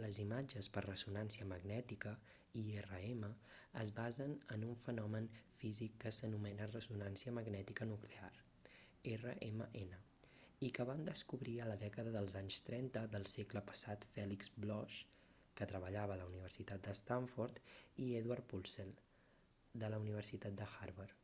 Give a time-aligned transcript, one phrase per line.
[0.00, 2.10] les imatges per ressonància magnètica
[2.62, 3.22] irm
[3.82, 5.28] es basen en un fenomen
[5.62, 8.28] físic que s'anomena ressonància magnètica nuclear
[9.12, 10.02] rmn
[10.68, 15.00] i que van descobrir a la dècada dels anys trenta del segle passat felix bloch
[15.60, 17.62] que treballava a la universitat de stanford
[18.08, 18.92] i edward purcell
[19.84, 21.18] de la universitat de harvard